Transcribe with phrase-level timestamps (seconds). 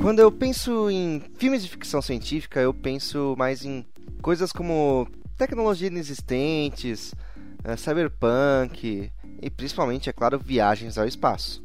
[0.00, 3.84] Quando eu penso em filmes de ficção científica, eu penso mais em
[4.20, 5.06] coisas como
[5.38, 7.12] tecnologias inexistentes,
[7.64, 11.62] uh, cyberpunk e principalmente, é claro, viagens ao espaço.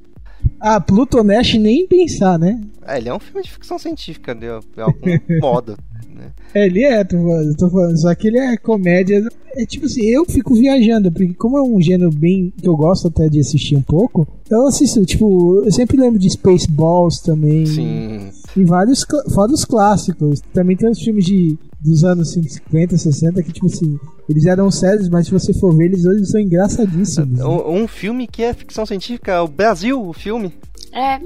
[0.60, 2.62] Ah, Plutonash nem pensar, né?
[2.86, 5.08] É, ele é um filme de ficção científica, de algum
[5.42, 5.78] modo.
[6.26, 6.32] Né?
[6.54, 9.24] É, ele é, tô falando, tô falando, só que ele é comédia.
[9.56, 13.08] É tipo assim, eu fico viajando, porque como é um gênero bem que eu gosto
[13.08, 17.66] até de assistir um pouco, eu assisto, tipo, eu sempre lembro de Spaceballs também.
[17.66, 18.30] Sim.
[18.56, 20.42] E vários, fora os clássicos.
[20.54, 23.98] Também tem os filmes de, dos anos 50, 60 que, tipo assim,
[24.30, 27.40] eles eram sérios, mas se você for ver, eles hoje são engraçadíssimos.
[27.40, 27.64] Um, né?
[27.84, 30.54] um filme que é ficção científica, o Brasil, o filme.
[30.94, 31.20] É.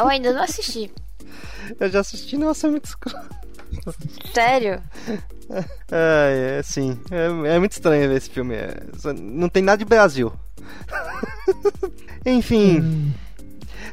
[0.00, 0.90] Eu ainda não assisti.
[1.78, 3.16] Eu já assisti, nossa, é muito escuro.
[4.32, 4.82] Sério?
[5.90, 6.98] É, é sim.
[7.10, 8.54] É, é, muito estranho ver esse filme.
[8.54, 8.76] É,
[9.20, 10.32] não tem nada de Brasil.
[12.24, 12.80] Enfim.
[12.80, 13.12] Hum.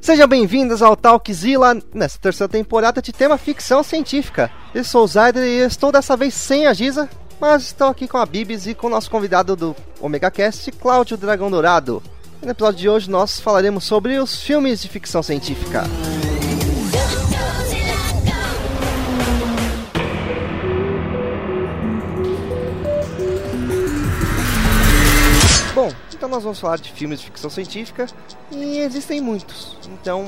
[0.01, 4.49] Sejam bem-vindos ao Talkzilla nessa terceira temporada de tema ficção científica.
[4.73, 7.07] Eu sou o Zayder e estou dessa vez sem a Giza,
[7.39, 11.17] mas estou aqui com a Bibis e com o nosso convidado do Omega Cast, Cláudio
[11.17, 12.01] Dragão Dourado.
[12.41, 15.83] E no episódio de hoje nós falaremos sobre os filmes de ficção científica.
[25.73, 28.05] Bom, então nós vamos falar de filmes de ficção científica
[28.51, 29.77] e existem muitos.
[29.93, 30.25] Então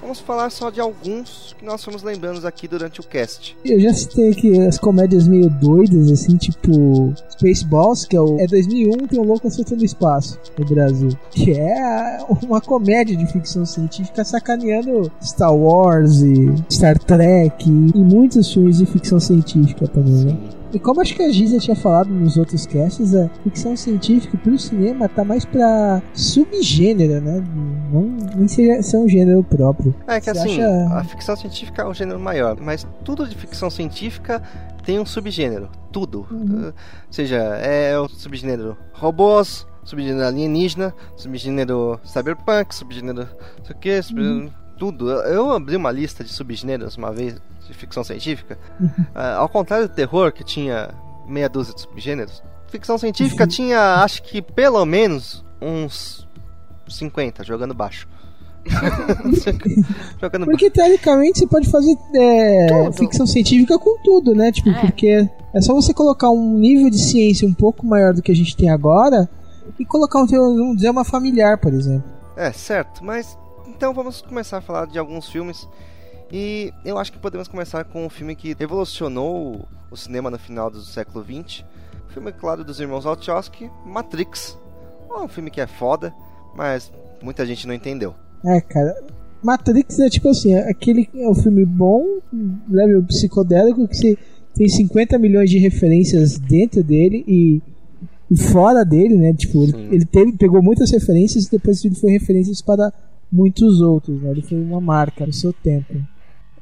[0.00, 3.54] vamos falar só de alguns que nós fomos lembrando aqui durante o cast.
[3.62, 8.46] Eu já citei aqui as comédias meio doidas, assim, tipo Spaceballs, que é, o, é
[8.46, 11.10] 2001, tem o Louco Acertando Espaço no Brasil.
[11.30, 18.50] Que é uma comédia de ficção científica sacaneando Star Wars e Star Trek e muitos
[18.50, 20.38] filmes de ficção científica também, né?
[20.76, 24.58] E como acho que a Giza tinha falado nos outros casts, a ficção científica pro
[24.58, 27.42] cinema tá mais pra subgênero, né?
[27.90, 28.02] Não
[28.36, 29.94] nem ser um gênero próprio.
[30.06, 30.94] É que Você assim, acha...
[30.94, 34.42] a ficção científica é um gênero maior, mas tudo de ficção científica
[34.84, 35.70] tem um subgênero.
[35.90, 36.26] Tudo.
[36.30, 36.68] Uhum.
[36.68, 36.74] Uh,
[37.10, 43.26] seja, é o subgênero robôs, subgênero alienígena, subgênero cyberpunk, subgênero.
[43.58, 44.44] Não sei o que, subgênero.
[44.44, 44.50] Uhum.
[44.76, 45.10] Tudo.
[45.10, 48.58] Eu abri uma lista de subgêneros uma vez de ficção científica.
[48.80, 50.90] uh, ao contrário do terror, que tinha
[51.26, 53.48] meia dúzia de subgêneros, ficção científica uhum.
[53.48, 56.26] tinha, acho que pelo menos uns
[56.88, 58.08] 50, jogando baixo.
[60.20, 60.70] jogando porque baixo.
[60.70, 64.50] teoricamente você pode fazer é, ficção científica com tudo, né?
[64.50, 64.80] Tipo, é.
[64.80, 68.34] porque é só você colocar um nível de ciência um pouco maior do que a
[68.34, 69.28] gente tem agora
[69.78, 72.04] e colocar um, vamos dizer, uma familiar, por exemplo.
[72.36, 73.38] É, certo, mas
[73.68, 75.68] então vamos começar a falar de alguns filmes
[76.32, 80.70] e eu acho que podemos começar com um filme que revolucionou o cinema no final
[80.70, 81.64] do século XX.
[82.08, 84.58] O filme, claro, dos irmãos Wachowski, Matrix.
[85.10, 86.12] É um filme que é foda,
[86.54, 86.92] mas
[87.22, 88.14] muita gente não entendeu.
[88.44, 89.02] É, cara.
[89.42, 92.04] Matrix é tipo assim, aquele é um filme bom,
[92.68, 94.18] level psicodélico, que você
[94.54, 97.62] tem 50 milhões de referências dentro dele e,
[98.30, 99.32] e fora dele, né?
[99.34, 102.92] Tipo, ele, ele teve, pegou muitas referências e depois ele foi referências para
[103.30, 104.30] muitos outros, né?
[104.30, 105.94] Ele foi uma marca no seu tempo.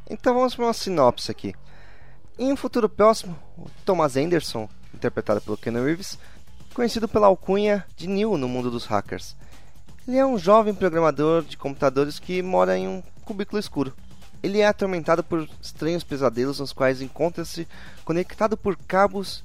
[0.09, 1.55] Então vamos para uma sinopse aqui.
[2.39, 3.39] Em um futuro próximo,
[3.85, 6.19] Thomas Anderson, interpretado pelo Ken Reeves,
[6.75, 9.35] conhecido pela alcunha de Neil no mundo dos hackers.
[10.07, 13.95] Ele é um jovem programador de computadores que mora em um cubículo escuro.
[14.43, 17.67] Ele é atormentado por estranhos pesadelos nos quais encontra-se
[18.05, 19.43] conectado por cabos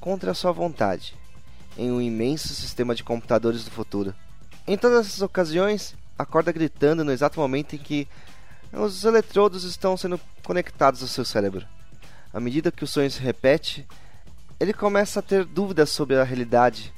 [0.00, 1.14] contra sua vontade,
[1.78, 4.12] em um imenso sistema de computadores do futuro.
[4.66, 8.08] Em todas essas ocasiões, acorda gritando no exato momento em que
[8.72, 11.66] os eletrodos estão sendo conectados ao seu cérebro.
[12.32, 13.86] À medida que o sonho se repete,
[14.58, 16.92] ele começa a ter dúvidas sobre a realidade.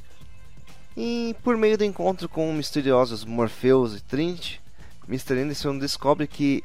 [0.97, 4.61] E por meio do encontro com misteriosos Morpheus e Trinity,
[5.09, 5.41] Mr.
[5.41, 6.63] Anderson descobre que,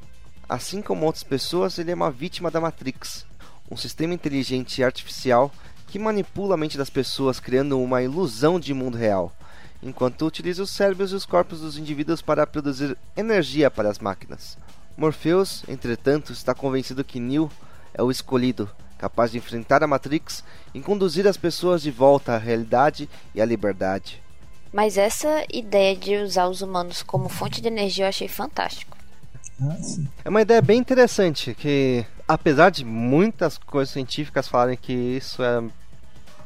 [0.47, 3.25] assim como outras pessoas, ele é uma vítima da Matrix,
[3.71, 5.51] um sistema inteligente e artificial
[5.87, 9.33] que manipula a mente das pessoas, criando uma ilusão de mundo real,
[9.81, 14.55] enquanto utiliza os cérebros e os corpos dos indivíduos para produzir energia para as máquinas.
[14.99, 17.49] Morpheus, entretanto, está convencido que Neo
[17.93, 20.43] é o escolhido, capaz de enfrentar a Matrix
[20.73, 24.21] e conduzir as pessoas de volta à realidade e à liberdade.
[24.73, 28.97] Mas essa ideia de usar os humanos como fonte de energia eu achei fantástico.
[29.61, 29.77] Ah,
[30.25, 35.63] é uma ideia bem interessante, que apesar de muitas coisas científicas falarem que isso é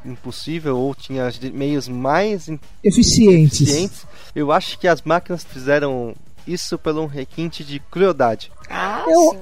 [0.05, 2.47] impossível ou tinha meios mais
[2.83, 3.61] eficientes.
[3.61, 6.13] eficientes, eu acho que as máquinas fizeram
[6.47, 8.51] isso pelo um requinte de crueldade.
[8.69, 9.39] Ah, eu, sim.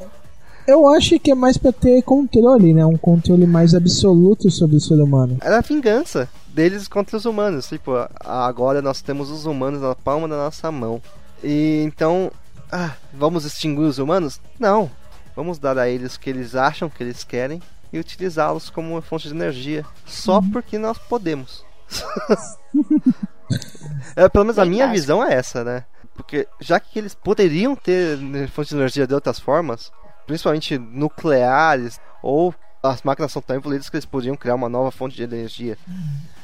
[0.68, 2.86] Eu acho que é mais pra ter controle, né?
[2.86, 5.38] Um controle mais absoluto sobre o ser humano.
[5.42, 7.68] Era a vingança deles contra os humanos.
[7.68, 11.02] Tipo, agora nós temos os humanos na palma da nossa mão.
[11.44, 12.32] E então,
[12.72, 14.40] ah, vamos extinguir os humanos?
[14.60, 14.90] Não.
[15.36, 17.62] Vamos dar a eles o que eles acham que eles querem
[17.92, 19.86] e utilizá-los como uma fonte de energia.
[20.06, 20.52] Só uhum.
[20.52, 21.66] porque nós podemos.
[24.16, 25.86] é, pelo menos a minha visão é essa, né?
[26.22, 28.18] Porque já que eles poderiam ter
[28.50, 29.92] fonte de energia de outras formas,
[30.28, 32.54] principalmente nucleares, ou
[32.84, 35.78] as máquinas são tão evoluídas que eles podiam criar uma nova fonte de energia.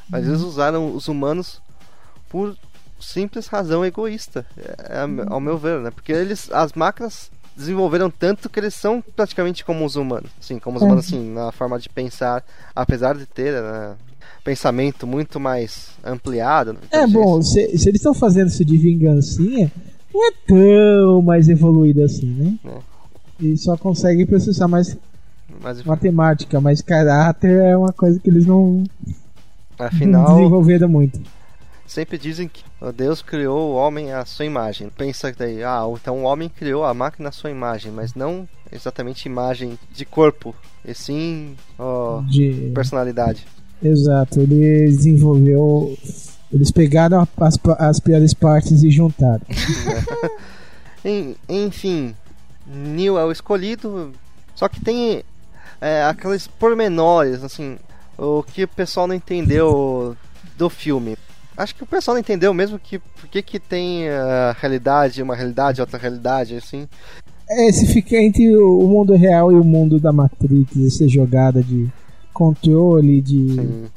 [0.10, 1.62] Mas eles usaram os humanos
[2.28, 2.58] por
[3.00, 5.92] simples razão egoísta, é, é ao meu ver, né?
[5.92, 10.78] Porque eles, as máquinas desenvolveram tanto que eles são praticamente como os humanos, sim, como
[10.78, 12.44] os humanos, assim, na forma de pensar,
[12.76, 13.96] apesar de ter né,
[14.44, 16.74] pensamento muito mais ampliado.
[16.74, 19.72] Né, é bom, se, se eles estão fazendo isso de vingancinha,
[20.14, 22.54] não é tão mais evoluído assim, né?
[22.66, 23.46] É.
[23.46, 24.98] E só consegue processar mais
[25.62, 28.84] Mas, matemática, mas caráter é uma coisa que eles não,
[29.78, 31.22] Afinal, não desenvolveram muito.
[31.86, 32.64] Sempre dizem que
[32.96, 34.90] Deus criou o homem à sua imagem.
[34.90, 39.26] Pensa daí, ah, então o homem criou a máquina à sua imagem, mas não exatamente
[39.28, 40.54] imagem de corpo,
[40.84, 43.46] e sim oh, de personalidade.
[43.82, 45.98] Exato, ele desenvolveu.
[46.52, 49.42] Eles pegaram as, as piores partes e juntaram.
[51.48, 52.16] Enfim,
[52.66, 54.12] Neil é o escolhido,
[54.56, 55.24] só que tem
[55.80, 57.78] é, aqueles pormenores, assim,
[58.18, 60.16] o que o pessoal não entendeu
[60.58, 61.18] do filme.
[61.56, 65.36] Acho que o pessoal não entendeu mesmo que por que, que tem a realidade, uma
[65.36, 66.88] realidade, outra realidade, assim.
[67.50, 71.88] É, se fica entre o mundo real e o mundo da Matrix, essa jogada de
[72.38, 73.90] controle, de.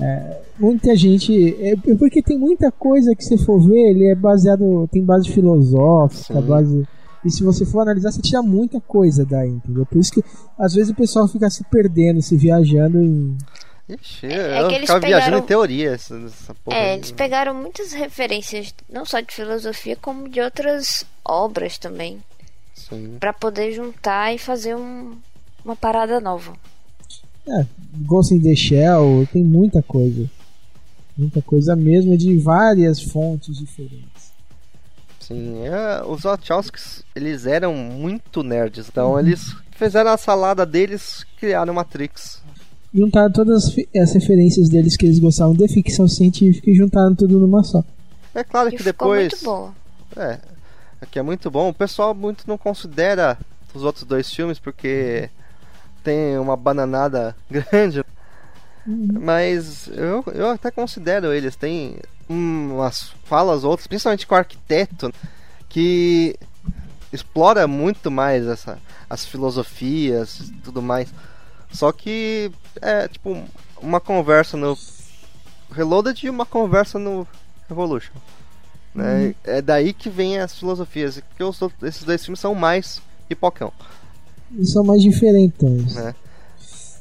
[0.00, 1.56] É, muita gente.
[1.60, 4.88] É, porque tem muita coisa que você for ver, ele é baseado.
[4.92, 6.46] tem base filosófica, Sim.
[6.46, 6.88] base
[7.24, 9.84] e se você for analisar, você tira muita coisa daí, entendeu?
[9.84, 10.24] Por isso que
[10.58, 13.36] às vezes o pessoal fica se perdendo, se viajando em.
[13.88, 15.08] Ixi, é, é que eles pegaram...
[15.08, 15.90] viajando em teoria.
[15.90, 21.76] Essa, essa é, eles pegaram muitas referências, não só de filosofia, como de outras obras
[21.76, 22.20] também.
[22.74, 23.16] Sim.
[23.20, 25.14] Pra poder juntar e fazer um,
[25.64, 26.54] uma parada nova.
[27.50, 27.66] É,
[27.98, 30.30] Ghost in the Shell, tem muita coisa.
[31.16, 34.30] Muita coisa mesmo de várias fontes diferentes
[35.30, 35.66] assim.
[35.66, 39.20] É, os Wachowskis, eles eram muito nerds, então uhum.
[39.20, 42.42] eles fizeram a salada deles, criaram Matrix.
[42.92, 47.62] Juntaram todas as referências deles que eles gostavam de ficção científica e juntaram tudo numa
[47.62, 47.84] só.
[48.34, 49.32] É claro e que depois.
[49.32, 49.74] Muito boa.
[50.16, 50.40] É,
[51.00, 51.68] aqui é muito bom.
[51.68, 53.38] O pessoal muito não considera
[53.72, 55.30] os outros dois filmes porque
[56.02, 58.04] tem uma bananada grande.
[58.86, 59.08] Uhum.
[59.20, 61.56] Mas eu, eu até considero eles.
[61.56, 61.96] Tem
[62.28, 65.12] umas falas outras, principalmente com o arquiteto,
[65.68, 66.36] que
[67.12, 71.12] explora muito mais essa, as filosofias e tudo mais.
[71.72, 72.50] Só que
[72.80, 73.42] é tipo
[73.80, 74.76] uma conversa no
[75.70, 77.26] Reloaded e uma conversa no
[77.68, 78.12] Revolution.
[78.94, 79.26] Né?
[79.26, 79.34] Uhum.
[79.44, 81.22] É daí que vem as filosofias.
[81.36, 83.72] Que os, esses dois filmes são mais pipocão.
[84.64, 85.94] São mais diferentes.
[85.94, 86.14] Né?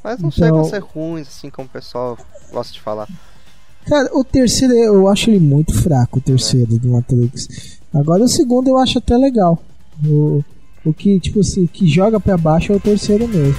[0.04, 0.32] Mas não então...
[0.32, 2.18] chegam a ser ruins, assim como o pessoal
[2.52, 3.08] gosta de falar.
[3.86, 6.78] Cara, o terceiro eu acho ele muito fraco, o terceiro é.
[6.78, 7.80] do Matrix.
[7.94, 9.62] Agora o segundo eu acho até legal.
[10.06, 10.44] O,
[10.86, 13.58] o que, tipo assim, que joga para baixo é o terceiro mesmo.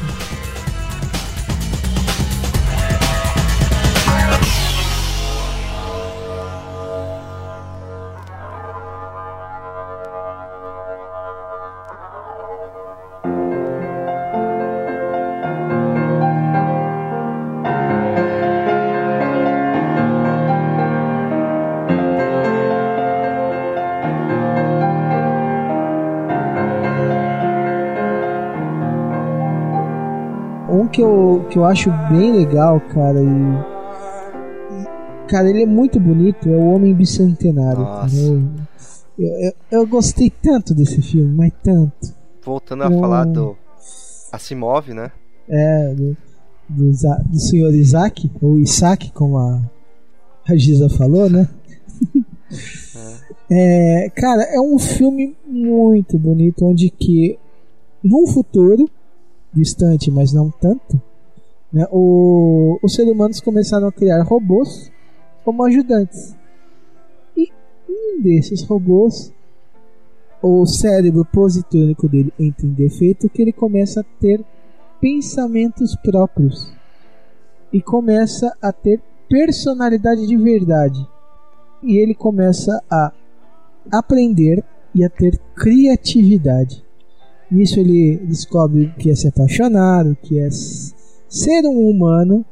[31.50, 33.26] Que eu, acho bem legal, cara, e,
[35.28, 37.82] cara, ele é muito bonito, é o Homem Bicentenário.
[39.18, 42.14] Eu, eu, eu, gostei tanto desse filme, mas tanto.
[42.42, 43.56] Voltando a falar do
[44.32, 45.10] Asimov, né?
[45.48, 46.16] É, do,
[46.68, 49.60] do, do senhor Isaac, ou Isaac, como a,
[50.48, 51.48] a Giza falou, né?
[53.50, 54.04] é.
[54.06, 57.38] é, cara, é um filme muito bonito, onde que
[58.02, 58.88] no futuro
[59.52, 61.00] distante, mas não tanto,
[61.72, 64.90] né, o, os seres humanos começaram a criar robôs
[65.44, 66.36] como ajudantes.
[67.36, 67.48] E
[67.88, 69.32] um desses robôs,
[70.42, 74.44] o cérebro positônico dele entra em defeito que ele começa a ter
[75.00, 76.72] pensamentos próprios
[77.72, 81.06] e começa a ter personalidade de verdade.
[81.82, 83.12] E ele começa a
[83.90, 86.84] aprender e a ter criatividade.
[87.50, 90.48] Nisso ele descobre que é se apaixonar, que é
[91.30, 92.44] ser um humano,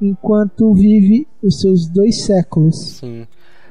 [0.00, 2.98] enquanto vive os seus dois séculos.
[2.98, 3.26] Sim.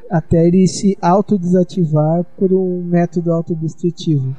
[0.10, 4.36] Até ele se autodesativar por um método autodestrutivo.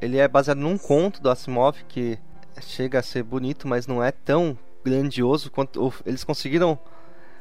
[0.00, 2.18] Ele é baseado num conto do Asimov que
[2.60, 6.76] chega a ser bonito, mas não é tão grandioso quanto eles conseguiram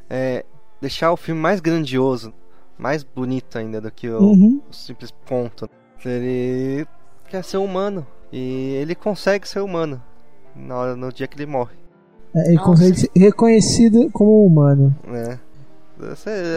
[0.08, 0.46] é,
[0.80, 2.32] deixar o filme mais grandioso,
[2.77, 4.62] mais bonito ainda do que o, uhum.
[4.70, 5.68] o simples conto.
[6.06, 6.86] Ele
[7.30, 10.01] quer ser humano e ele consegue ser humano
[10.56, 11.81] no, no dia que ele morre.
[12.34, 12.68] É, ele Nossa.
[12.70, 14.96] consegue ser reconhecido como humano.
[15.08, 15.38] É.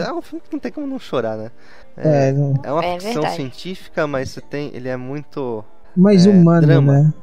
[0.07, 1.51] É um filme que não tem como não chorar, né?
[1.95, 3.35] É, é, é uma é ficção verdade.
[3.35, 5.63] científica, mas você tem, ele é muito.
[5.95, 6.93] Mais é, humano, drama.
[6.93, 7.13] né?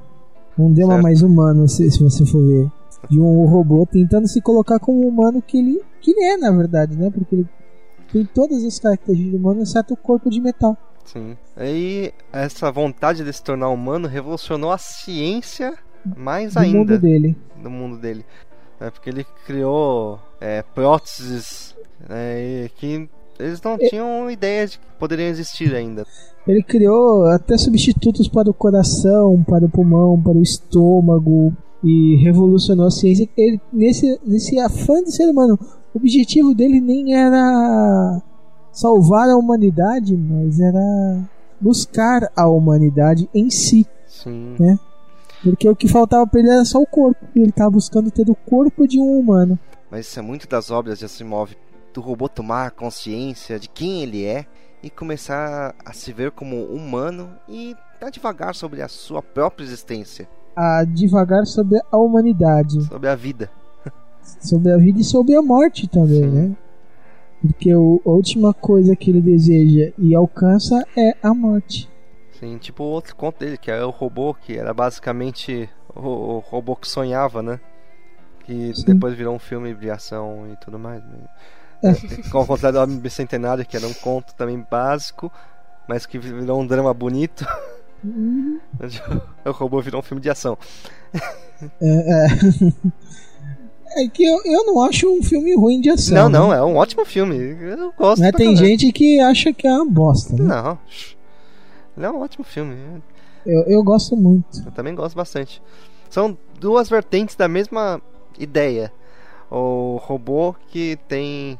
[0.57, 1.03] Um drama certo.
[1.03, 2.71] mais humano, se, se você for ver.
[3.11, 6.97] De um robô tentando se colocar como humano que ele, que ele é, na verdade,
[6.97, 7.11] né?
[7.11, 7.49] Porque ele
[8.13, 10.77] tem todas as características de humano, exceto o corpo de metal.
[11.05, 11.37] Sim.
[11.59, 15.77] E essa vontade de se tornar humano revolucionou a ciência
[16.17, 16.79] mais do ainda.
[16.79, 17.37] Mundo dele.
[17.63, 18.25] Do mundo dele.
[18.81, 21.75] É porque ele criou é, próteses
[22.09, 23.89] né, que eles não é...
[23.89, 26.07] tinham ideia de que poderiam existir ainda.
[26.47, 32.87] Ele criou até substitutos para o coração, para o pulmão, para o estômago e revolucionou
[32.87, 33.29] a ciência.
[33.37, 35.59] Ele, nesse, nesse afã de ser humano,
[35.95, 38.21] o objetivo dele nem era
[38.73, 41.29] salvar a humanidade, mas era
[41.61, 43.87] buscar a humanidade em si.
[44.07, 44.57] Sim.
[44.59, 44.79] Né?
[45.43, 47.27] Porque o que faltava para ele era só o corpo.
[47.35, 49.59] E ele estava buscando ter o corpo de um humano.
[49.91, 51.57] Mas isso é muito das obras de Asimov.
[51.93, 54.47] Do robô tomar consciência de quem ele é
[54.83, 60.29] e começar a se ver como humano e a devagar sobre a sua própria existência.
[60.57, 62.83] A devagar sobre a humanidade.
[62.85, 63.51] Sobre a vida.
[64.41, 66.31] sobre a vida e sobre a morte também, Sim.
[66.31, 66.57] né?
[67.43, 71.92] Porque a última coisa que ele deseja e alcança é a morte.
[72.43, 76.39] Sim, tipo o outro conto dele, que é o robô, que era basicamente o, o
[76.41, 77.61] robô que sonhava, né?
[78.45, 78.85] Que Sim.
[78.85, 81.01] depois virou um filme de ação e tudo mais.
[81.05, 81.19] Né?
[81.85, 82.31] É.
[82.31, 85.31] Com o contrário do Homem Bicentenário, que era um conto também básico,
[85.89, 87.47] mas que virou um drama bonito.
[88.03, 88.59] Uhum.
[89.47, 90.59] o robô virou um filme de ação.
[91.81, 92.27] É, é.
[93.95, 96.15] É que eu, eu não acho um filme ruim de ação.
[96.15, 96.57] Não, não, né?
[96.57, 97.37] é um ótimo filme.
[97.37, 98.23] Eu gosto.
[98.23, 100.33] Mas tem gente que acha que é uma bosta.
[100.35, 100.45] Né?
[100.45, 100.79] Não.
[101.97, 103.03] Ele é um ótimo filme.
[103.45, 104.63] Eu, eu gosto muito.
[104.65, 105.63] Eu também gosto bastante.
[106.09, 108.01] São duas vertentes da mesma
[108.39, 108.93] ideia.
[109.51, 111.59] O robô que tem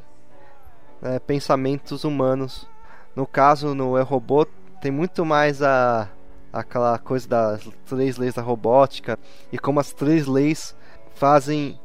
[1.03, 2.67] é, pensamentos humanos.
[3.15, 4.47] No caso, no é robô
[4.81, 6.09] tem muito mais a
[6.53, 9.19] aquela coisa das três leis da robótica
[9.51, 10.77] e como as três leis
[11.15, 11.81] fazem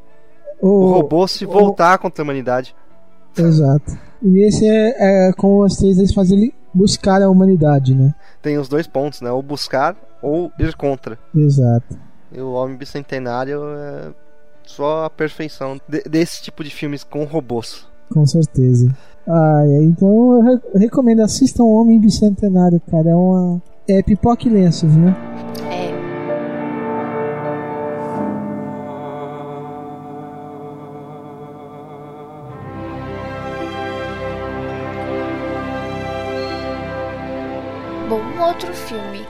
[0.62, 2.00] o, o robô se voltar o...
[2.00, 2.75] contra a humanidade.
[3.38, 3.98] Exato.
[4.22, 8.13] E esse é, é como as três leis fazem ele buscar a humanidade, né?
[8.41, 9.31] Tem os dois pontos, né?
[9.31, 11.17] Ou buscar ou ir contra.
[11.36, 11.97] Exato.
[12.31, 14.12] E o Homem Bicentenário é
[14.63, 17.88] só a perfeição de, desse tipo de filmes com robôs.
[18.09, 18.95] Com certeza.
[19.27, 23.09] Ah, então eu recomendo, assistam o Homem Bicentenário, cara.
[23.09, 23.62] É uma.
[23.89, 25.15] É pipoca e lenços, né?
[25.57, 25.76] outro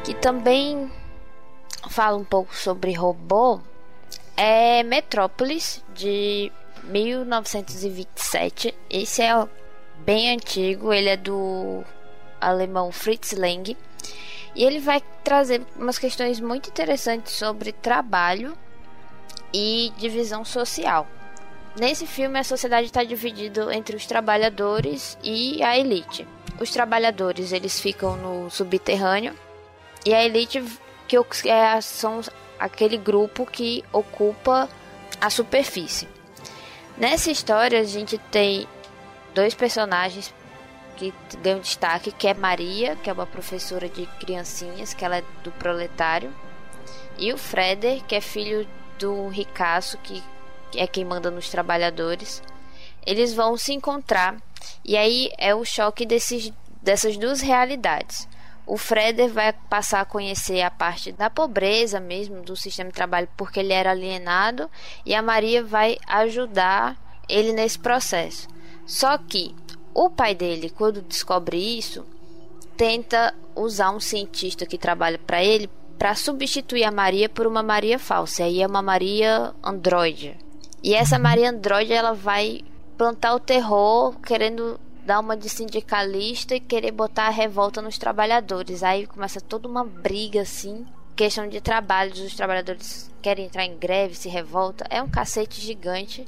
[0.07, 0.89] que também
[1.89, 3.59] fala um pouco sobre robô
[4.37, 6.49] é Metrópolis de
[6.85, 8.73] 1927.
[8.89, 9.45] Esse é
[10.05, 11.83] bem antigo, ele é do
[12.39, 13.75] alemão Fritz Lang
[14.55, 18.57] e ele vai trazer umas questões muito interessantes sobre trabalho
[19.53, 21.05] e divisão social.
[21.77, 26.25] Nesse filme, a sociedade está dividida entre os trabalhadores e a elite.
[26.61, 29.35] Os trabalhadores eles ficam no subterrâneo
[30.07, 30.63] e a elite
[31.05, 31.17] que
[31.49, 32.21] é, são
[32.57, 34.69] aquele grupo que ocupa
[35.19, 36.07] a superfície.
[36.97, 38.65] Nessa história a gente tem
[39.35, 40.33] dois personagens
[40.95, 45.23] que ganham destaque, que é Maria, que é uma professora de criancinhas, que ela é
[45.43, 46.33] do proletário,
[47.17, 48.65] e o Freder, que é filho
[48.97, 50.23] do ricaço, que
[50.73, 52.41] é quem manda nos trabalhadores.
[53.05, 54.37] Eles vão se encontrar
[54.85, 58.25] e aí é o choque desses, dessas duas realidades.
[58.67, 63.29] O Freder vai passar a conhecer a parte da pobreza mesmo do sistema de trabalho
[63.37, 64.69] porque ele era alienado
[65.05, 66.97] e a Maria vai ajudar
[67.29, 68.47] ele nesse processo.
[68.85, 69.55] Só que
[69.93, 72.05] o pai dele, quando descobre isso,
[72.75, 77.97] tenta usar um cientista que trabalha para ele para substituir a Maria por uma Maria
[77.97, 78.43] falsa.
[78.43, 80.37] E aí é uma Maria androide.
[80.83, 82.61] E essa Maria Android ela vai
[82.97, 88.83] plantar o terror, querendo dar uma de sindicalista e querer botar a revolta nos trabalhadores.
[88.83, 90.85] Aí começa toda uma briga assim.
[91.15, 96.27] questão de trabalhos, os trabalhadores querem entrar em greve, se revolta, é um cacete gigante.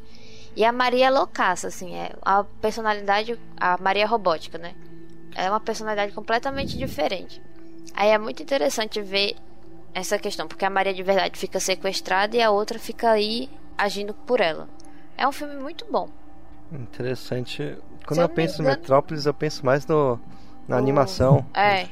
[0.56, 4.74] E a Maria é loucaça, assim, é a personalidade, a Maria robótica, né?
[5.36, 7.42] É uma personalidade completamente diferente.
[7.94, 9.36] Aí é muito interessante ver
[9.94, 14.14] essa questão, porque a Maria de verdade fica sequestrada e a outra fica aí agindo
[14.14, 14.70] por ela.
[15.18, 16.10] É um filme muito bom.
[16.72, 17.78] Interessante.
[18.10, 20.20] Quando eu, eu penso em Metrópolis, eu penso mais no,
[20.68, 20.80] na o...
[20.80, 21.46] animação.
[21.54, 21.86] É.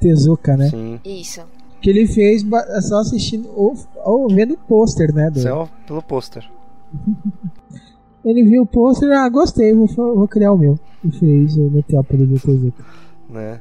[0.00, 0.70] Tezuka, né?
[0.70, 0.98] Sim.
[1.04, 1.42] Isso.
[1.82, 2.42] Que ele fez
[2.88, 5.30] só assistindo ou, ou vendo o pôster, né?
[5.30, 5.40] Do...
[5.40, 6.50] Só pelo pôster.
[8.24, 10.80] ele viu o pôster, ah, gostei, vou, vou criar o meu.
[11.04, 12.82] E fez o Metrópolis do Tezuka.
[13.28, 13.60] Né?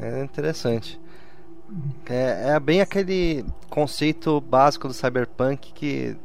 [0.00, 0.98] É interessante.
[2.08, 6.16] É, é bem aquele conceito básico do cyberpunk que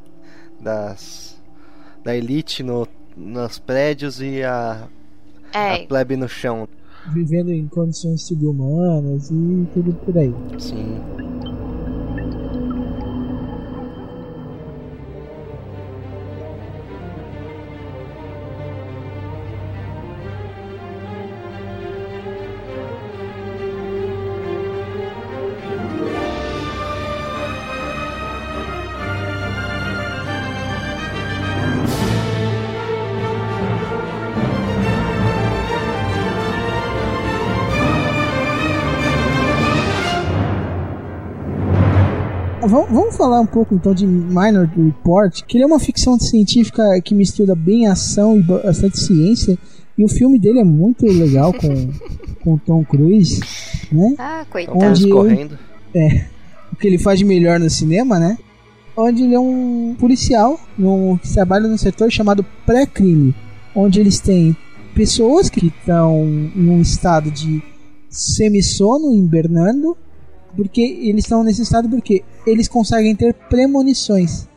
[0.62, 1.38] das
[2.05, 4.88] da elite no, nos prédios e a,
[5.53, 5.84] é.
[5.84, 6.67] a plebe no chão.
[7.13, 10.34] Vivendo em condições subhumanas e tudo por aí.
[10.57, 11.00] Sim.
[42.67, 47.13] Vamos falar um pouco então de Minor Report, que ele é uma ficção científica que
[47.13, 49.57] mistura bem ação e bastante ciência.
[49.98, 51.89] E o filme dele é muito legal com,
[52.43, 53.39] com Tom Cruise,
[53.91, 54.15] né?
[54.17, 54.77] Ah, coitado.
[54.77, 55.57] Onde correndo.
[55.93, 56.25] É,
[56.72, 58.38] o que ele faz de melhor no cinema, né?
[58.98, 63.34] Onde ele é um policial no, que trabalha num setor chamado pré-crime,
[63.74, 64.55] onde eles têm
[64.93, 66.24] pessoas que estão
[66.55, 67.62] em um estado de
[68.10, 69.98] semissono, hibernando,
[70.55, 74.47] porque eles estão nesse estado porque eles conseguem ter premonições.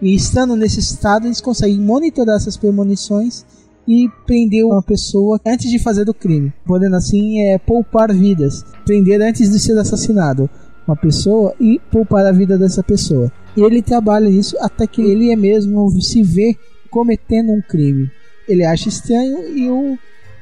[0.00, 3.44] E estando nesse estado, eles conseguem monitorar essas premonições
[3.86, 6.52] e prender uma pessoa antes de fazer o crime.
[6.64, 8.64] Podendo assim é, poupar vidas.
[8.84, 10.48] Prender antes de ser assassinado
[10.86, 13.30] uma pessoa e poupar a vida dessa pessoa.
[13.56, 16.56] E ele trabalha nisso até que ele é mesmo se vê
[16.90, 18.10] cometendo um crime.
[18.48, 19.98] Ele acha estranho e o,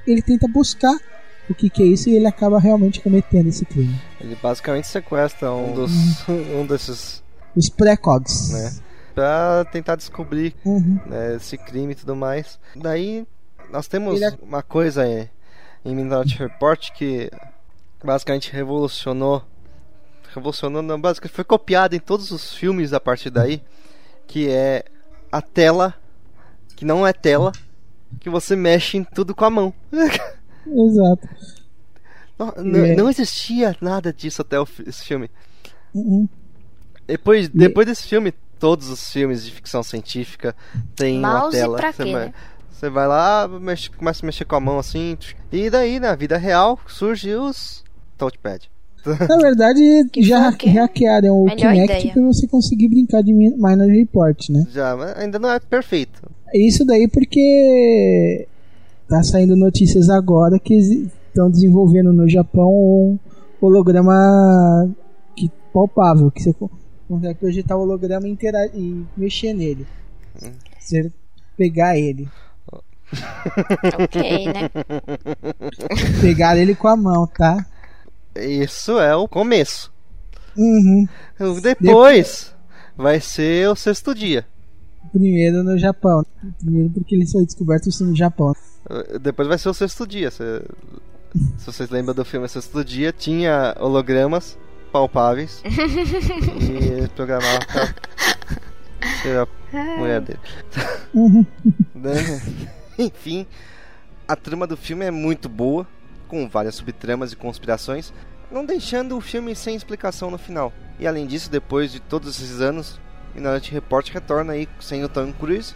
[0.06, 0.96] ele tenta buscar
[1.48, 3.94] o que, que é isso e ele acaba realmente cometendo esse crime.
[4.20, 6.60] Ele basicamente sequestra um dos uhum.
[6.62, 7.22] um desses
[7.54, 8.74] os precogs, né?
[9.14, 11.00] Pra tentar descobrir uhum.
[11.06, 12.58] né, esse crime e tudo mais.
[12.74, 13.26] Daí
[13.70, 14.36] nós temos é...
[14.42, 15.30] uma coisa aí,
[15.84, 17.30] em Minority Report que
[18.04, 19.42] basicamente revolucionou
[20.34, 23.62] revolucionou, não, basicamente foi copiado em todos os filmes a partir daí,
[24.26, 24.84] que é
[25.32, 25.94] a tela
[26.76, 27.52] que não é tela,
[28.20, 29.74] que você mexe em tudo com a mão.
[30.74, 31.28] Exato.
[32.38, 32.94] Não, é.
[32.94, 35.30] não, existia nada disso até o, esse filme.
[35.94, 36.28] Uhum.
[37.06, 40.54] Depois, depois desse filme, todos os filmes de ficção científica
[40.94, 41.78] têm uma tela.
[41.78, 42.34] Pra quê, você, vai, né?
[42.70, 45.16] você vai lá, mexe, começa a mexer com a mão assim.
[45.50, 47.82] E daí, na vida real, surge os
[48.18, 48.68] touchpad.
[49.06, 49.80] Na verdade,
[50.18, 54.66] já hackearam o Kinect para você conseguir brincar de Minor Report, né?
[54.72, 56.28] Já, mas ainda não é perfeito.
[56.52, 58.46] Isso daí porque
[59.08, 63.18] tá saindo notícias agora que estão desenvolvendo no Japão um
[63.60, 64.88] holograma
[65.34, 66.54] que, palpável, que você
[67.08, 69.86] consegue projetar o holograma e mexer nele.
[70.78, 71.10] Você
[71.56, 72.28] pegar ele.
[74.00, 74.70] ok, né?
[76.20, 77.64] Pegar ele com a mão, tá?
[78.34, 79.92] Isso é o começo.
[80.56, 81.06] Uhum.
[81.38, 82.54] Depois, Depois
[82.96, 84.46] vai ser o sexto dia.
[85.12, 86.24] Primeiro no Japão.
[86.58, 88.54] Primeiro porque ele foi descoberto no Japão.
[89.20, 90.30] Depois vai ser o sexto dia.
[90.30, 90.62] Se,
[91.58, 94.58] se vocês lembram do filme Sexto Dia, tinha hologramas
[94.92, 95.62] palpáveis.
[95.66, 97.86] e ele programava pra
[99.22, 100.40] ser a mulher dele.
[101.94, 102.12] Né?
[102.98, 103.46] Enfim,
[104.28, 105.86] a trama do filme é muito boa,
[106.28, 108.12] com várias subtramas e conspirações,
[108.50, 110.72] não deixando o filme sem explicação no final.
[110.98, 113.00] E além disso, depois de todos esses anos,
[113.34, 115.74] Minority Report retorna aí sem o Tom Cruise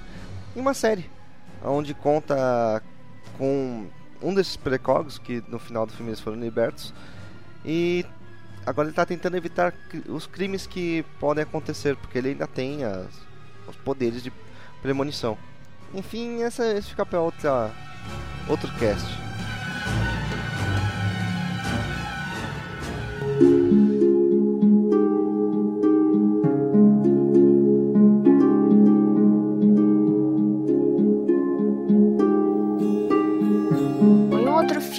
[0.54, 1.10] em uma série,
[1.64, 2.82] onde conta
[3.40, 3.86] com
[4.20, 6.92] um desses precogs que no final do filme eles foram libertos
[7.64, 8.04] e
[8.66, 9.72] agora ele está tentando evitar
[10.08, 13.08] os crimes que podem acontecer porque ele ainda tem as,
[13.66, 14.30] os poderes de
[14.82, 15.38] premonição.
[15.94, 17.70] Enfim, essa, esse fica para outra
[18.46, 19.08] outro cast.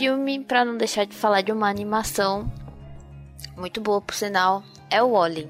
[0.01, 2.51] Filme, para não deixar de falar de uma animação
[3.55, 5.47] muito boa por sinal, é o Wally.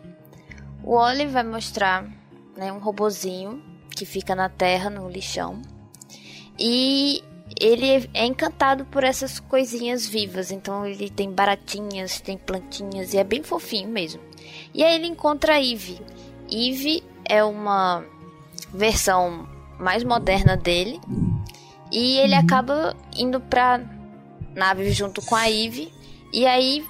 [0.84, 2.06] O Wally vai mostrar
[2.58, 3.64] né, um robozinho
[3.96, 5.62] que fica na terra, no lixão.
[6.60, 7.24] E
[7.58, 10.52] ele é encantado por essas coisinhas vivas.
[10.52, 14.22] Então ele tem baratinhas, tem plantinhas e é bem fofinho mesmo.
[14.74, 16.02] E aí ele encontra a Eve.
[16.52, 18.04] Eve é uma
[18.74, 19.48] versão
[19.80, 21.00] mais moderna dele.
[21.90, 23.80] E ele acaba indo pra
[24.56, 25.92] nave junto com a Eve.
[26.34, 26.86] E aí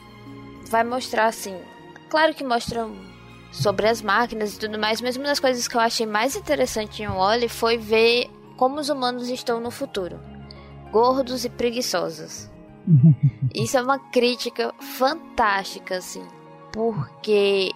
[0.70, 1.56] vai mostrar assim.
[2.10, 2.88] Claro que mostra
[3.52, 7.04] sobre as máquinas e tudo mais, mas uma das coisas que eu achei mais interessante
[7.04, 10.20] em Wally foi ver como os humanos estão no futuro.
[10.92, 12.50] Gordos e preguiçosos.
[13.54, 16.26] Isso é uma crítica fantástica, assim.
[16.72, 17.72] Porque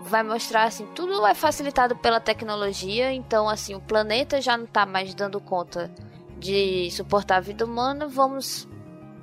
[0.00, 4.86] vai mostrar assim, tudo é facilitado pela tecnologia, então assim, o planeta já não está
[4.86, 5.92] mais dando conta
[6.38, 8.66] de suportar a vida humana, vamos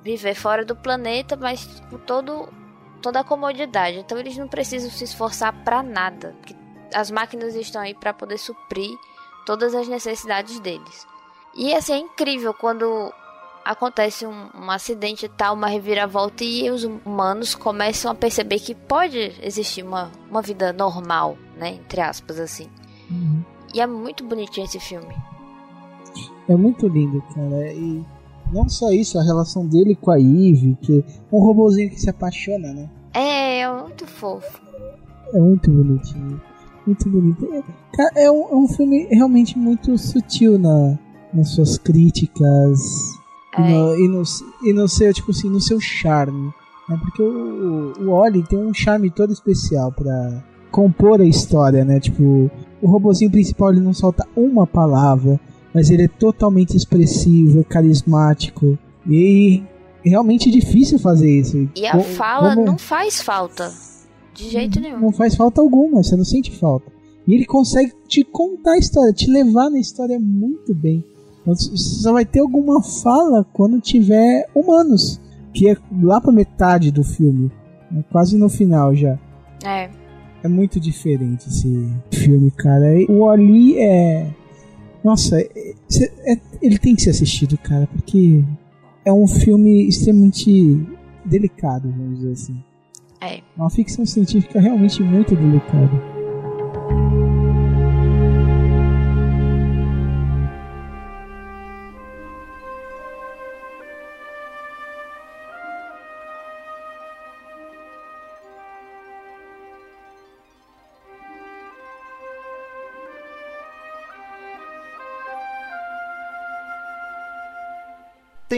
[0.07, 2.47] viver fora do planeta, mas com todo
[3.01, 3.99] toda a comodidade.
[3.99, 6.35] Então eles não precisam se esforçar para nada.
[6.93, 8.97] As máquinas estão aí para poder suprir
[9.45, 11.05] todas as necessidades deles.
[11.55, 13.13] E assim é incrível quando
[13.63, 18.73] acontece um, um acidente e tal, uma reviravolta e os humanos começam a perceber que
[18.73, 21.71] pode existir uma, uma vida normal, né?
[21.71, 22.69] Entre aspas, assim.
[23.11, 23.43] Uhum.
[23.73, 25.13] E é muito bonitinho esse filme.
[26.47, 27.73] É muito lindo, cara.
[27.73, 28.05] E
[28.51, 32.09] não só isso, a relação dele com a Eve, que é um robozinho que se
[32.09, 32.89] apaixona, né?
[33.13, 34.61] É, é muito fofo.
[35.33, 36.41] É muito bonitinho.
[36.85, 37.47] Muito bonito.
[37.99, 40.97] É, é, um, é um filme realmente muito sutil na,
[41.33, 42.79] nas suas críticas
[43.57, 43.61] é.
[43.61, 44.23] e, no, e, no,
[44.63, 46.53] e no seu, tipo assim, no seu charme.
[46.87, 46.97] Né?
[47.01, 51.99] Porque o, o Oli tem um charme todo especial para compor a história, né?
[51.99, 52.49] Tipo,
[52.81, 55.39] o robozinho principal ele não solta uma palavra,
[55.77, 58.79] mas ele é totalmente expressivo, é carismático.
[59.07, 59.61] E
[60.03, 61.69] é realmente difícil fazer isso.
[61.75, 62.65] E a como, fala como...
[62.65, 63.71] não faz falta.
[64.33, 64.99] De jeito nenhum.
[64.99, 66.91] Não faz falta alguma, você não sente falta.
[67.27, 71.03] E ele consegue te contar a história, te levar na história muito bem.
[71.45, 75.21] Você só vai ter alguma fala quando tiver humanos,
[75.53, 77.51] que é lá pra metade do filme.
[77.95, 79.15] É quase no final já.
[79.63, 79.91] É.
[80.43, 82.87] É muito diferente esse filme, cara.
[83.09, 84.33] O Ali é
[85.07, 85.73] nossa, é,
[86.25, 88.43] é, ele tem que ser assistido, cara, porque
[89.05, 90.85] é um filme extremamente
[91.23, 92.63] delicado, vamos dizer assim.
[93.21, 93.39] É.
[93.55, 96.16] Uma ficção científica realmente muito delicada.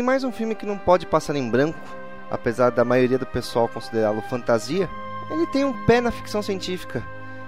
[0.10, 1.78] Mais um filme que não pode passar em branco,
[2.32, 4.90] apesar da maioria do pessoal considerá-lo fantasia.
[5.30, 7.04] Ele tem um pé na ficção científica,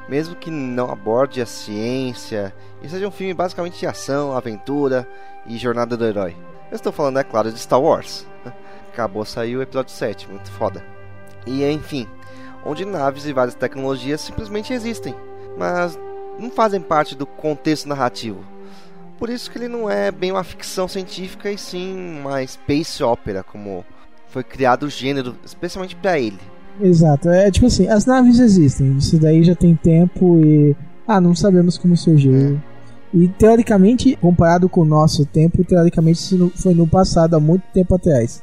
[0.08, 5.10] mesmo que não aborde a ciência e seja um filme basicamente de ação, aventura
[5.48, 6.38] e jornada do herói.
[6.70, 8.28] Eu estou falando, é claro, de Star Wars.
[8.94, 10.86] Acabou sair o episódio 7, muito foda.
[11.48, 12.08] E enfim,
[12.64, 15.16] onde naves e várias tecnologias simplesmente existem,
[15.58, 15.98] mas
[16.38, 18.51] não fazem parte do contexto narrativo
[19.22, 23.44] por isso que ele não é bem uma ficção científica e sim uma space opera,
[23.44, 23.86] como
[24.30, 26.40] foi criado o gênero especialmente para ele.
[26.82, 30.76] Exato, é tipo assim, as naves existem, isso daí já tem tempo e
[31.08, 32.34] ah, não sabemos como surgiu.
[32.34, 32.58] É.
[33.14, 37.94] E teoricamente, comparado com o nosso tempo, teoricamente isso foi no passado, há muito tempo
[37.94, 38.42] atrás.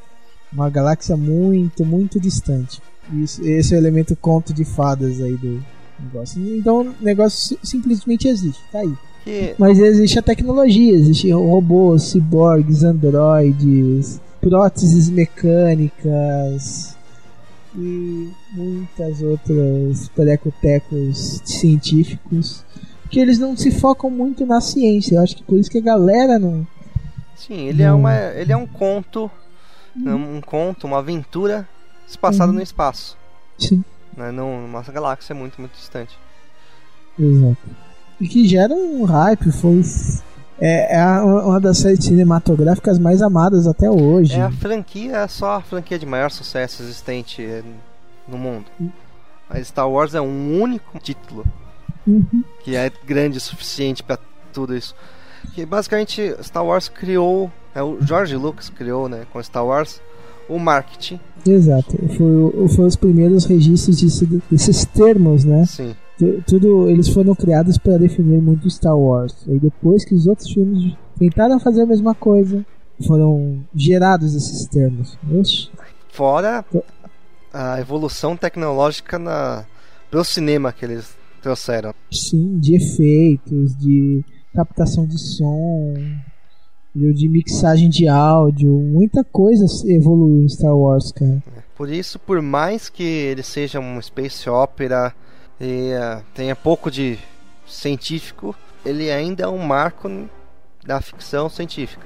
[0.53, 2.81] Uma galáxia muito, muito distante.
[3.11, 5.61] Isso, esse é o elemento conto de fadas aí do
[5.99, 6.41] negócio.
[6.57, 8.93] Então o negócio simplesmente existe, tá aí.
[9.23, 9.55] Que...
[9.57, 16.97] Mas existe a tecnologia, existe robôs, ciborgues, androides, próteses mecânicas
[17.75, 22.65] e muitas outras precotecos científicos
[23.09, 25.15] que eles não se focam muito na ciência.
[25.15, 26.65] Eu acho que por isso que a galera não.
[27.35, 27.93] Sim, ele, é não...
[27.93, 29.29] é, uma, ele é um conto,
[29.95, 30.37] uhum.
[30.37, 31.67] um conto, uma aventura
[32.07, 32.57] espaçada uhum.
[32.57, 33.17] no espaço.
[33.57, 33.83] Sim.
[34.15, 36.17] Né, numa galáxia muito, muito distante.
[37.17, 37.88] Exato
[38.19, 39.81] e que gera um hype, foi
[40.61, 44.33] é, é uma das séries cinematográficas mais amadas até hoje.
[44.33, 47.63] É a franquia, é só a franquia de maior sucesso existente
[48.27, 48.65] no mundo.
[49.49, 51.45] A Star Wars é um único título
[52.05, 52.43] uhum.
[52.63, 54.19] que é grande o suficiente para
[54.51, 54.93] tudo isso.
[55.53, 60.01] Que basicamente Star Wars criou, é o George Lucas criou, né, com Star Wars
[60.49, 61.19] o marketing.
[61.47, 65.65] Exato, foi, foi os primeiros registros desse, desses termos, né?
[65.65, 65.95] Sim
[66.45, 69.35] tudo eles foram criados para definir muito Star Wars.
[69.47, 72.65] E depois que os outros filmes tentaram fazer a mesma coisa,
[73.05, 75.17] foram gerados esses termos.
[76.11, 76.65] Fora
[77.53, 79.65] a evolução tecnológica na
[80.09, 81.93] pro cinema que eles trouxeram.
[82.11, 85.93] Sim, de efeitos, de captação de som,
[86.95, 91.41] de mixagem de áudio, muita coisa evoluiu em Star Wars, cara.
[91.75, 95.13] Por isso, por mais que ele seja um space opera
[95.59, 97.19] e uh, tenha pouco de
[97.67, 100.09] científico, ele ainda é um marco
[100.85, 102.05] da ficção científica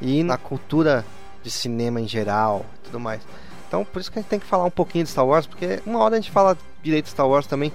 [0.00, 1.04] e na cultura
[1.42, 3.22] de cinema em geral, tudo mais.
[3.66, 5.80] Então, por isso que a gente tem que falar um pouquinho de Star Wars, porque
[5.86, 7.72] uma hora a gente fala direito de Star Wars também.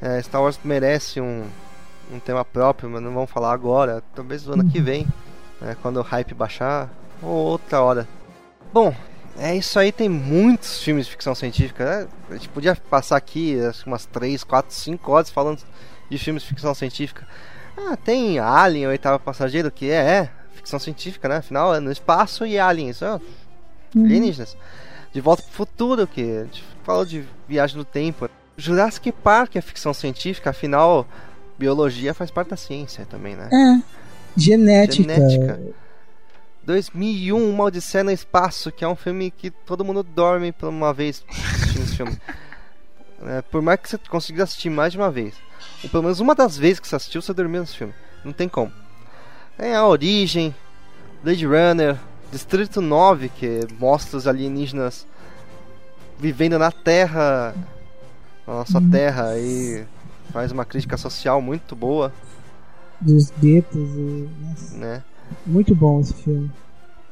[0.00, 1.44] É, Star Wars merece um,
[2.12, 4.02] um tema próprio, mas não vamos falar agora.
[4.14, 5.06] Talvez no ano que vem,
[5.60, 6.88] né, quando o hype baixar,
[7.20, 8.08] ou outra hora.
[8.72, 8.94] Bom,
[9.38, 9.92] é isso aí.
[9.92, 11.84] Tem muitos filmes de ficção científica.
[11.84, 12.08] Né?
[12.30, 15.60] A gente podia passar aqui umas 3, 4, 5 horas falando
[16.10, 17.26] de filmes de ficção científica.
[17.76, 21.36] Ah, tem Alien, o oitavo passageiro, que é, é ficção científica, né?
[21.36, 23.00] Afinal, é no espaço e aliens.
[23.00, 23.20] Uhum.
[24.04, 24.56] Alienígenas.
[25.12, 28.28] De Volta pro Futuro, que a gente falou de viagem no tempo.
[28.56, 31.06] Jurassic Park é ficção científica, afinal,
[31.58, 33.48] biologia faz parte da ciência também, né?
[33.52, 33.82] É.
[34.36, 35.14] Genética.
[35.14, 35.60] Genética.
[36.64, 40.92] 2001, Uma Odisseia no Espaço, que é um filme que todo mundo dorme por uma
[40.92, 42.18] vez assistindo esse filme.
[43.24, 45.36] É, por mais que você consiga assistir mais de uma vez,
[45.84, 47.94] ou pelo menos uma das vezes que você assistiu, você dormiu nesse filme.
[48.24, 48.72] Não tem como.
[49.56, 50.52] Tem a Origem,
[51.22, 51.96] Blade Runner,
[52.32, 55.06] Distrito 9, que mostra os alienígenas
[56.18, 57.54] vivendo na Terra,
[58.44, 58.90] na nossa hum.
[58.90, 59.84] Terra, e
[60.32, 62.12] faz uma crítica social muito boa.
[63.00, 64.28] Dos guetos e.
[64.74, 65.04] Né?
[65.46, 66.50] Muito bom esse filme.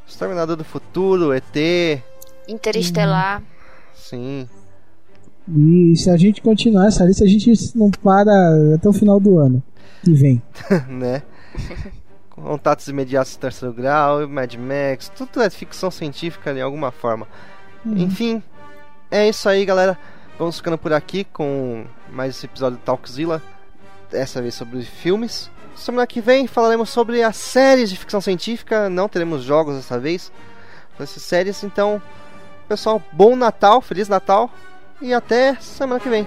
[0.07, 2.03] Exterminador do Futuro, ET.
[2.49, 3.43] Interestelar.
[3.95, 4.49] Sim.
[5.49, 9.39] E se a gente continuar essa lista, a gente não para até o final do
[9.39, 9.63] ano
[10.03, 10.43] que vem.
[10.89, 11.23] né?
[12.31, 17.27] Contatos imediatos de terceiro grau, Mad Max, tudo é ficção científica de alguma forma.
[17.85, 17.99] Uhum.
[17.99, 18.43] Enfim,
[19.11, 19.99] é isso aí, galera.
[20.39, 23.43] Vamos ficando por aqui com mais esse episódio do Talkzilla.
[24.11, 25.51] Dessa vez sobre filmes.
[25.75, 28.89] Semana que vem falaremos sobre as séries de ficção científica.
[28.89, 30.31] Não teremos jogos dessa vez.
[30.99, 31.65] Essas séries.
[31.65, 32.01] Então,
[32.69, 34.51] pessoal, bom Natal, Feliz Natal.
[35.01, 36.27] E até semana que vem.